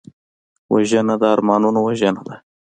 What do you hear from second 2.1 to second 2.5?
ده